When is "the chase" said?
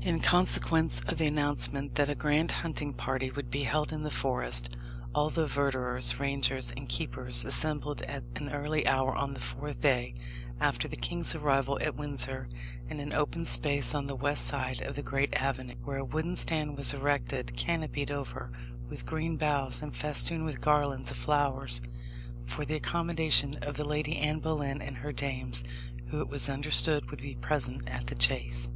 28.06-28.70